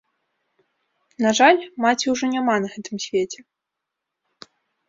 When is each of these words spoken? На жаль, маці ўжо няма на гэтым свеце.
На 1.25 1.33
жаль, 1.41 1.61
маці 1.85 2.05
ўжо 2.13 2.25
няма 2.35 2.55
на 2.65 2.73
гэтым 2.77 2.95
свеце. 3.07 3.39